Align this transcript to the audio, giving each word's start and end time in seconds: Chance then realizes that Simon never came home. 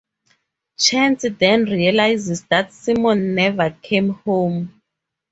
Chance 0.79 1.25
then 1.37 1.65
realizes 1.65 2.43
that 2.45 2.73
Simon 2.73 3.35
never 3.35 3.69
came 3.69 4.09
home. 4.09 4.81